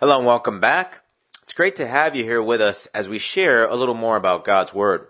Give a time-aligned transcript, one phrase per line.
[0.00, 1.02] Hello and welcome back.
[1.42, 4.46] It's great to have you here with us as we share a little more about
[4.46, 5.06] God's Word.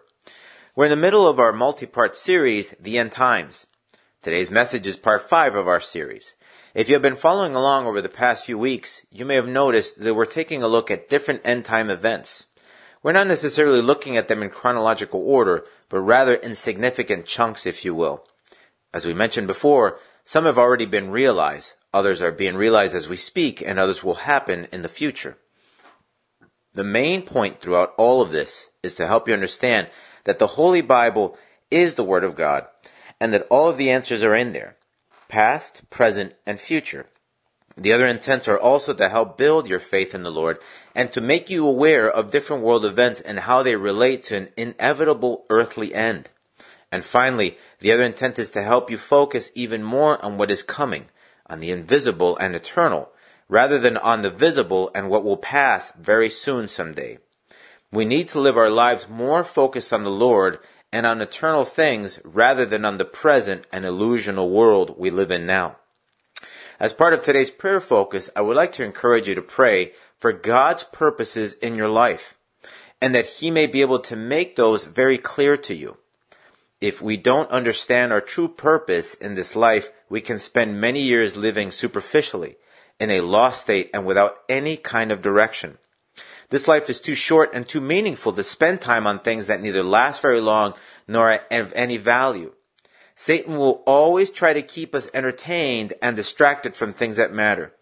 [0.74, 3.68] We're in the middle of our multi-part series, The End Times.
[4.20, 6.34] Today's message is part five of our series.
[6.74, 10.00] If you have been following along over the past few weeks, you may have noticed
[10.00, 12.48] that we're taking a look at different end time events.
[13.00, 17.84] We're not necessarily looking at them in chronological order, but rather in significant chunks, if
[17.84, 18.26] you will.
[18.92, 23.16] As we mentioned before, some have already been realized, others are being realized as we
[23.16, 25.36] speak, and others will happen in the future.
[26.74, 29.88] The main point throughout all of this is to help you understand
[30.24, 31.36] that the Holy Bible
[31.70, 32.66] is the Word of God,
[33.20, 34.76] and that all of the answers are in there
[35.28, 37.06] past, present, and future.
[37.76, 40.58] The other intents are also to help build your faith in the Lord
[40.94, 44.48] and to make you aware of different world events and how they relate to an
[44.56, 46.30] inevitable earthly end.
[46.92, 50.64] And finally, the other intent is to help you focus even more on what is
[50.64, 51.06] coming,
[51.50, 53.10] on the invisible and eternal,
[53.48, 57.18] rather than on the visible and what will pass very soon someday.
[57.92, 60.60] We need to live our lives more focused on the Lord
[60.92, 65.44] and on eternal things rather than on the present and illusional world we live in
[65.44, 65.76] now.
[66.78, 70.32] As part of today's prayer focus, I would like to encourage you to pray for
[70.32, 72.38] God's purposes in your life
[73.02, 75.96] and that He may be able to make those very clear to you.
[76.80, 81.36] If we don't understand our true purpose in this life, we can spend many years
[81.36, 82.56] living superficially,
[83.00, 85.78] in a lost state and without any kind of direction.
[86.50, 89.82] This life is too short and too meaningful to spend time on things that neither
[89.82, 90.74] last very long
[91.08, 92.52] nor of any value.
[93.14, 97.72] Satan will always try to keep us entertained and distracted from things that matter.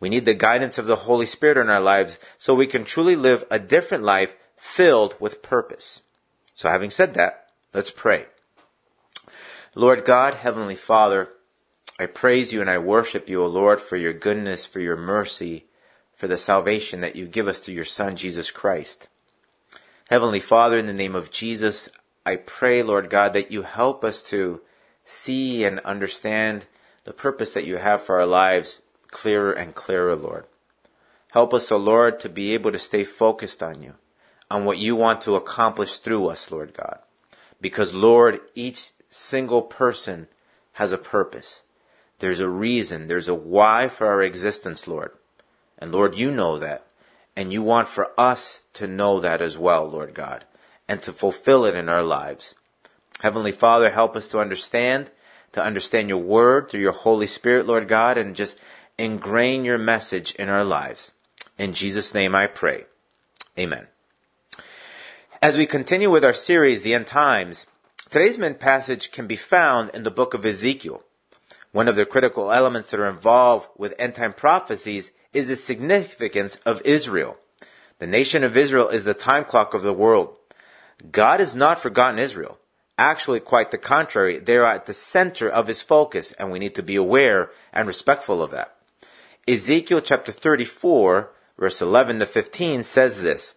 [0.00, 3.16] We need the guidance of the Holy Spirit in our lives so we can truly
[3.16, 6.02] live a different life filled with purpose.
[6.54, 8.26] So having said that, let's pray.
[9.74, 11.30] Lord God, Heavenly Father,
[11.98, 15.66] I praise you and I worship you, O Lord, for your goodness, for your mercy,
[16.14, 19.08] for the salvation that you give us through your Son, Jesus Christ.
[20.10, 21.88] Heavenly Father, in the name of Jesus,
[22.26, 24.60] I pray, Lord God, that you help us to
[25.04, 26.66] see and understand
[27.04, 30.46] the purpose that you have for our lives clearer and clearer, Lord.
[31.30, 33.94] Help us, O Lord, to be able to stay focused on you,
[34.50, 36.98] on what you want to accomplish through us, Lord God.
[37.60, 40.26] Because, Lord, each single person
[40.74, 41.62] has a purpose.
[42.18, 45.12] There's a reason, there's a why for our existence, Lord.
[45.78, 46.86] And Lord, you know that.
[47.36, 50.44] And you want for us to know that as well, Lord God,
[50.88, 52.54] and to fulfill it in our lives.
[53.22, 55.10] Heavenly Father, help us to understand,
[55.52, 58.60] to understand your word through your Holy Spirit, Lord God, and just
[58.98, 61.12] ingrain your message in our lives.
[61.58, 62.84] In Jesus' name I pray.
[63.58, 63.88] Amen.
[65.42, 67.66] As we continue with our series, The End Times,
[68.10, 71.02] today's main passage can be found in the book of Ezekiel.
[71.74, 76.54] One of the critical elements that are involved with end time prophecies is the significance
[76.64, 77.36] of Israel.
[77.98, 80.36] The nation of Israel is the time clock of the world.
[81.10, 82.60] God has not forgotten Israel.
[82.96, 84.38] Actually, quite the contrary.
[84.38, 87.88] They are at the center of his focus, and we need to be aware and
[87.88, 88.76] respectful of that.
[89.48, 93.56] Ezekiel chapter 34, verse 11 to 15 says this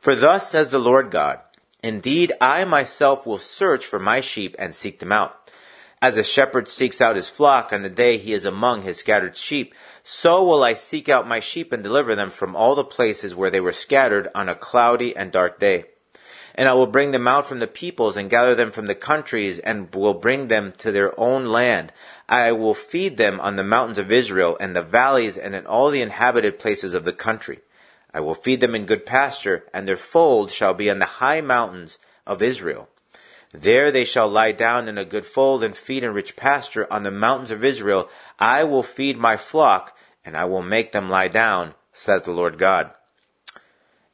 [0.00, 1.38] For thus says the Lord God,
[1.80, 5.37] Indeed, I myself will search for my sheep and seek them out.
[6.00, 9.36] As a shepherd seeks out his flock on the day he is among his scattered
[9.36, 13.34] sheep, so will I seek out my sheep and deliver them from all the places
[13.34, 15.86] where they were scattered on a cloudy and dark day.
[16.54, 19.58] And I will bring them out from the peoples and gather them from the countries
[19.58, 21.92] and will bring them to their own land.
[22.28, 25.90] I will feed them on the mountains of Israel and the valleys and in all
[25.90, 27.58] the inhabited places of the country.
[28.14, 31.40] I will feed them in good pasture, and their fold shall be on the high
[31.40, 32.88] mountains of Israel.
[33.52, 37.02] There they shall lie down in a good fold and feed in rich pasture on
[37.02, 38.08] the mountains of Israel.
[38.38, 42.58] I will feed my flock, and I will make them lie down, says the Lord
[42.58, 42.90] God.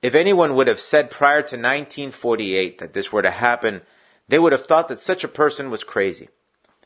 [0.02, 3.80] If anyone would have said prior to 1948 that this were to happen,
[4.28, 6.28] they would have thought that such a person was crazy.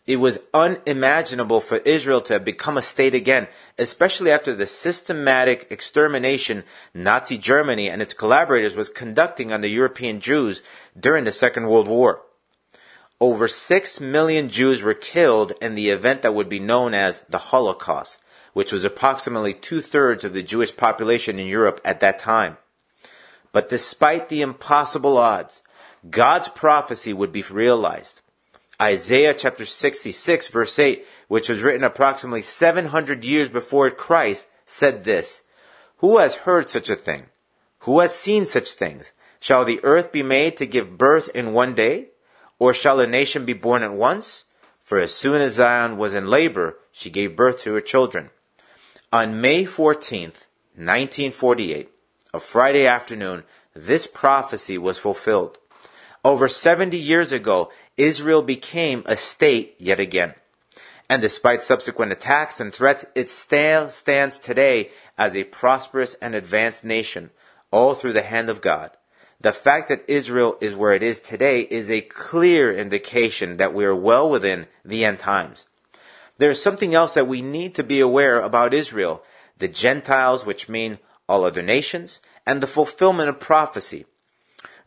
[0.06, 5.66] It was unimaginable for Israel to have become a state again, especially after the systematic
[5.68, 6.64] extermination
[6.94, 10.62] Nazi Germany and its collaborators was conducting on the European Jews
[10.98, 12.22] during the Second World War.
[13.20, 17.38] Over six million Jews were killed in the event that would be known as the
[17.38, 18.18] Holocaust,
[18.52, 22.58] which was approximately two thirds of the Jewish population in Europe at that time.
[23.50, 25.62] But despite the impossible odds,
[26.08, 28.20] God's prophecy would be realized.
[28.80, 35.42] Isaiah chapter 66 verse 8, which was written approximately 700 years before Christ, said this,
[35.96, 37.26] Who has heard such a thing?
[37.80, 39.12] Who has seen such things?
[39.40, 42.10] Shall the earth be made to give birth in one day?
[42.58, 44.44] Or shall a nation be born at once?
[44.82, 48.30] For as soon as Zion was in labor, she gave birth to her children.
[49.12, 51.88] On May 14th, 1948,
[52.34, 53.44] a Friday afternoon,
[53.74, 55.58] this prophecy was fulfilled.
[56.24, 60.34] Over 70 years ago, Israel became a state yet again.
[61.08, 66.84] And despite subsequent attacks and threats, it still stands today as a prosperous and advanced
[66.84, 67.30] nation,
[67.70, 68.90] all through the hand of God.
[69.40, 73.84] The fact that Israel is where it is today is a clear indication that we
[73.84, 75.66] are well within the end times.
[76.38, 79.22] There is something else that we need to be aware about Israel,
[79.58, 80.98] the Gentiles, which mean
[81.28, 84.06] all other nations, and the fulfillment of prophecy.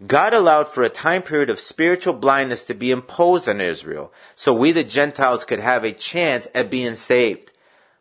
[0.06, 4.54] God allowed for a time period of spiritual blindness to be imposed on Israel, so
[4.54, 7.51] we the Gentiles could have a chance at being saved.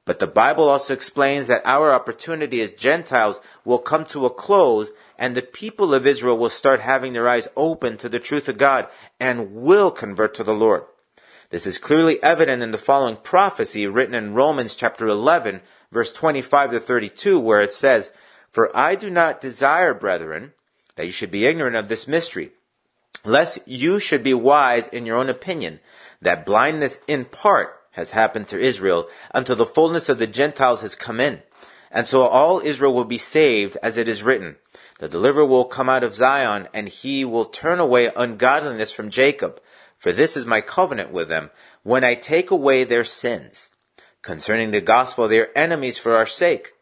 [0.04, 4.90] But the Bible also explains that our opportunity as Gentiles will come to a close
[5.20, 8.56] and the people of Israel will start having their eyes open to the truth of
[8.56, 8.88] God
[9.20, 10.84] and will convert to the Lord.
[11.50, 15.60] This is clearly evident in the following prophecy written in Romans chapter 11
[15.92, 18.12] verse 25 to 32 where it says,
[18.50, 20.54] For I do not desire, brethren,
[20.96, 22.52] that you should be ignorant of this mystery,
[23.22, 25.80] lest you should be wise in your own opinion,
[26.22, 30.94] that blindness in part has happened to Israel until the fullness of the Gentiles has
[30.94, 31.42] come in.
[31.90, 34.56] And so all Israel will be saved, as it is written.
[35.00, 39.58] The deliverer will come out of Zion, and he will turn away ungodliness from Jacob.
[39.96, 41.50] For this is my covenant with them,
[41.82, 43.70] when I take away their sins.
[44.20, 46.74] Concerning the gospel, they are enemies for our sake.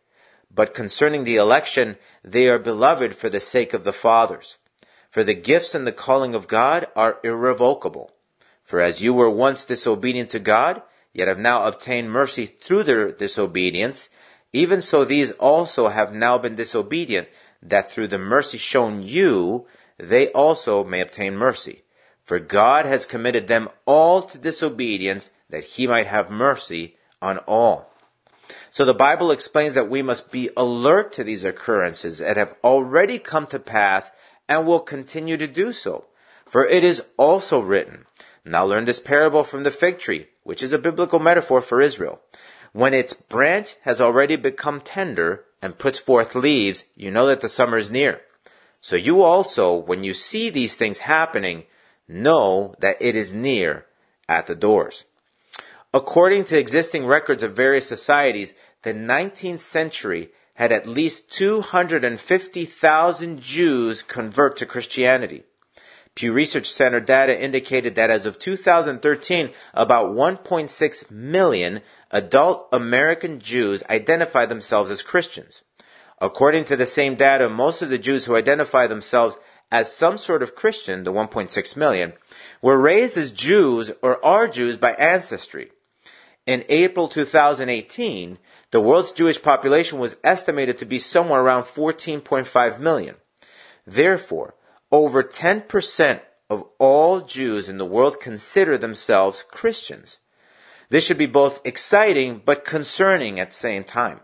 [0.52, 4.58] But concerning the election, they are beloved for the sake of the fathers.
[5.08, 8.10] For the gifts and the calling of God are irrevocable.
[8.64, 10.82] For as you were once disobedient to God,
[11.12, 14.10] yet have now obtained mercy through their disobedience,
[14.52, 17.28] even so these also have now been disobedient,
[17.62, 19.66] that through the mercy shown you,
[19.98, 21.82] they also may obtain mercy.
[22.24, 27.92] For God has committed them all to disobedience, that he might have mercy on all.
[28.70, 33.18] So the Bible explains that we must be alert to these occurrences that have already
[33.18, 34.12] come to pass
[34.48, 36.06] and will continue to do so.
[36.46, 38.06] For it is also written,
[38.44, 42.20] Now learn this parable from the fig tree, which is a biblical metaphor for Israel.
[42.72, 47.48] When its branch has already become tender and puts forth leaves, you know that the
[47.48, 48.20] summer is near.
[48.80, 51.64] So you also, when you see these things happening,
[52.06, 53.86] know that it is near
[54.28, 55.04] at the doors.
[55.92, 64.02] According to existing records of various societies, the 19th century had at least 250,000 Jews
[64.02, 65.44] convert to Christianity.
[66.14, 73.82] Pew Research Center data indicated that as of 2013, about 1.6 million adult American Jews
[73.90, 75.62] identify themselves as Christians.
[76.20, 79.36] According to the same data, most of the Jews who identify themselves
[79.70, 82.14] as some sort of Christian, the 1.6 million,
[82.62, 85.70] were raised as Jews or are Jews by ancestry.
[86.46, 88.38] In April 2018,
[88.70, 93.16] the world's Jewish population was estimated to be somewhere around 14.5 million.
[93.86, 94.54] Therefore,
[94.90, 100.20] over 10% of all Jews in the world consider themselves Christians.
[100.90, 104.20] This should be both exciting but concerning at the same time.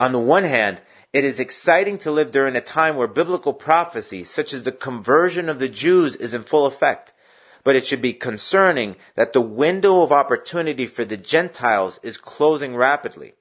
[0.00, 0.82] On the one hand,
[1.12, 5.48] it is exciting to live during a time where biblical prophecy, such as the conversion
[5.48, 7.12] of the Jews, is in full effect
[7.64, 12.76] but it should be concerning that the window of opportunity for the Gentiles is closing
[12.76, 13.32] rapidly.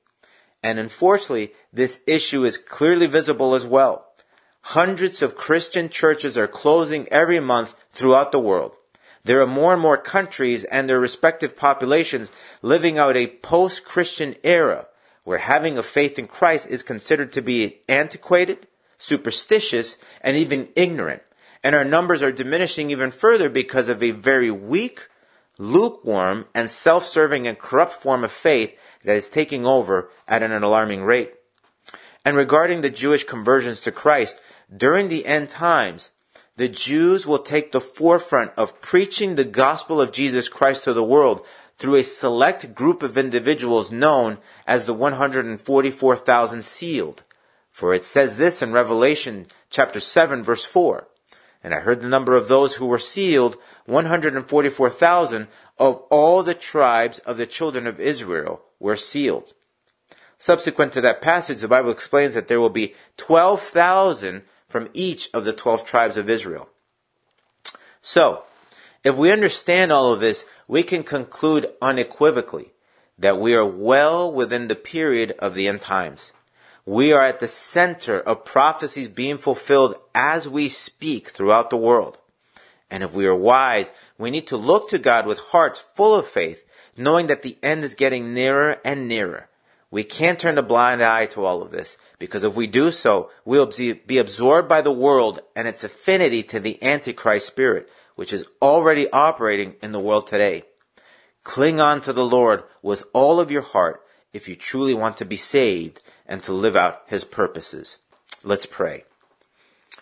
[0.64, 4.08] And unfortunately, this issue is clearly visible as well.
[4.68, 8.78] Hundreds of Christian churches are closing every month throughout the world.
[9.26, 14.88] There are more and more countries and their respective populations living out a post-Christian era
[15.24, 21.22] where having a faith in Christ is considered to be antiquated, superstitious, and even ignorant
[21.64, 25.08] and our numbers are diminishing even further because of a very weak,
[25.58, 31.04] lukewarm, and self-serving and corrupt form of faith that is taking over at an alarming
[31.04, 31.34] rate.
[32.26, 34.42] And regarding the Jewish conversions to Christ,
[34.76, 36.12] during the end times,
[36.56, 41.04] the Jews will take the forefront of preaching the gospel of Jesus Christ to the
[41.04, 41.46] world
[41.78, 47.24] through a select group of individuals known as the 144,000 sealed.
[47.72, 51.08] For it says this in Revelation chapter 7 verse 4.
[51.64, 55.48] And I heard the number of those who were sealed, 144,000
[55.80, 59.54] of all the tribes of the children of Israel were sealed.
[60.38, 64.44] Subsequent to that passage, the Bible explains that there will be 12,000
[64.74, 66.68] from each of the 12 tribes of Israel.
[68.02, 68.42] So,
[69.04, 72.74] if we understand all of this, we can conclude unequivocally
[73.20, 76.34] that we are well within the period of the end times.
[76.88, 82.18] We are at the center of prophecies being fulfilled as we speak throughout the world.
[82.90, 86.26] And if we are wise, we need to look to God with hearts full of
[86.26, 86.66] faith,
[86.98, 89.50] knowing that the end is getting nearer and nearer.
[89.94, 93.30] We can't turn a blind eye to all of this because if we do so,
[93.46, 98.48] we'll be absorbed by the world and its affinity to the Antichrist spirit, which is
[98.60, 100.64] already operating in the world today.
[101.44, 104.02] Cling on to the Lord with all of your heart
[104.34, 108.00] if you truly want to be saved and to live out His purposes.
[108.44, 109.04] Let's pray.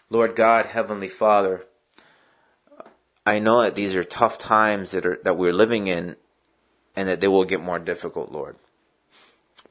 [0.10, 1.65] Lord God, Heavenly Father,
[3.25, 6.15] I know that these are tough times that are, that we're living in
[6.95, 8.55] and that they will get more difficult, Lord.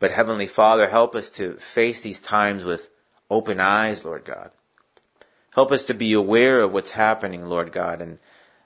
[0.00, 2.88] But Heavenly Father, help us to face these times with
[3.30, 4.50] open eyes, Lord God.
[5.54, 8.18] Help us to be aware of what's happening, Lord God, and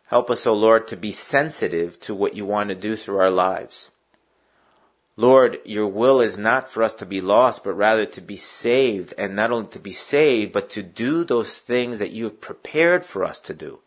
[0.07, 3.19] help us, O oh Lord, to be sensitive to what you want to do through
[3.19, 3.91] our lives.
[5.17, 9.13] Lord, your will is not for us to be lost, but rather to be saved,
[9.19, 13.05] and not only to be saved, but to do those things that you have prepared
[13.05, 13.81] for us to do.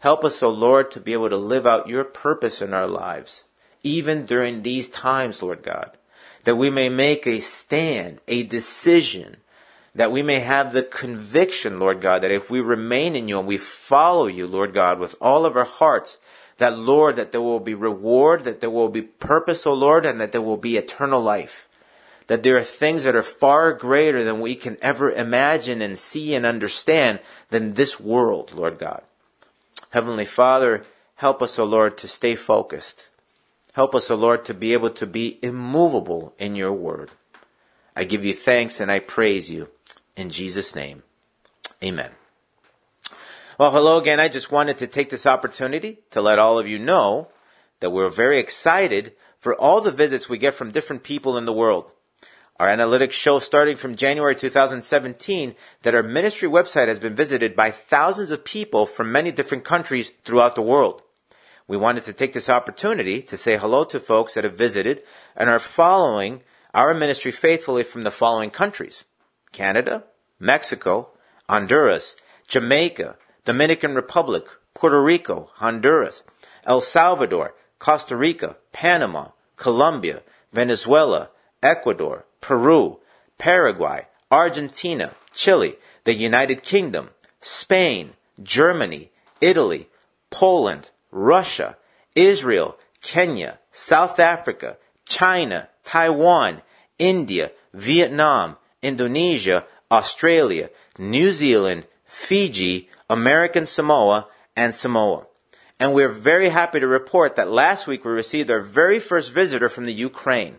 [0.00, 2.86] Help us, O oh Lord, to be able to live out your purpose in our
[2.86, 3.44] lives,
[3.82, 5.98] even during these times, Lord God
[6.44, 9.36] that we may make a stand, a decision,
[9.94, 13.48] that we may have the conviction, Lord God, that if we remain in you and
[13.48, 16.18] we follow you, Lord God, with all of our hearts,
[16.58, 20.06] that Lord, that there will be reward, that there will be purpose, O oh Lord,
[20.06, 21.68] and that there will be eternal life.
[22.26, 26.34] That there are things that are far greater than we can ever imagine and see
[26.34, 27.20] and understand
[27.50, 29.02] than this world, Lord God.
[29.90, 30.84] Heavenly Father,
[31.16, 33.08] help us, O oh Lord, to stay focused.
[33.74, 37.10] Help us, O Lord, to be able to be immovable in your word.
[37.96, 39.68] I give you thanks and I praise you.
[40.16, 41.02] In Jesus' name,
[41.82, 42.12] amen.
[43.58, 44.20] Well, hello again.
[44.20, 47.28] I just wanted to take this opportunity to let all of you know
[47.80, 51.52] that we're very excited for all the visits we get from different people in the
[51.52, 51.90] world.
[52.58, 57.72] Our analytics show starting from January 2017 that our ministry website has been visited by
[57.72, 61.02] thousands of people from many different countries throughout the world.
[61.66, 65.02] We wanted to take this opportunity to say hello to folks that have visited
[65.34, 66.42] and are following
[66.74, 69.04] our ministry faithfully from the following countries.
[69.52, 70.04] Canada,
[70.38, 71.10] Mexico,
[71.48, 72.16] Honduras,
[72.48, 74.44] Jamaica, Dominican Republic,
[74.74, 76.22] Puerto Rico, Honduras,
[76.66, 81.30] El Salvador, Costa Rica, Panama, Colombia, Venezuela,
[81.62, 82.98] Ecuador, Peru,
[83.38, 89.88] Paraguay, Argentina, Chile, the United Kingdom, Spain, Germany, Italy,
[90.30, 91.78] Poland, Russia,
[92.16, 94.76] Israel, Kenya, South Africa,
[95.08, 96.60] China, Taiwan,
[96.98, 105.26] India, Vietnam, Indonesia, Australia, New Zealand, Fiji, American Samoa, and Samoa.
[105.78, 109.68] And we're very happy to report that last week we received our very first visitor
[109.68, 110.58] from the Ukraine.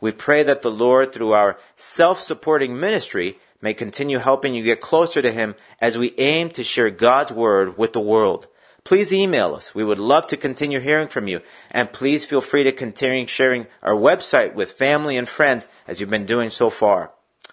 [0.00, 5.22] We pray that the Lord, through our self-supporting ministry, may continue helping you get closer
[5.22, 8.48] to Him as we aim to share God's Word with the world
[8.84, 9.74] please email us.
[9.74, 11.40] We would love to continue hearing from you.
[11.70, 16.10] And please feel free to continue sharing our website with family and friends as you've
[16.10, 17.12] been doing so far.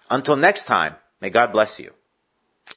[0.10, 1.94] Until next time, may God bless you.